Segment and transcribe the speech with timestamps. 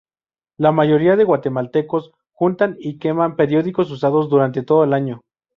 [0.57, 5.21] La mayoría de guatemaltecos juntan y queman periódicos usados durante todo el año.